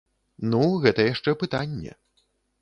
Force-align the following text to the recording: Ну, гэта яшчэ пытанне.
Ну, 0.53 0.61
гэта 0.85 1.05
яшчэ 1.09 1.35
пытанне. 1.45 1.93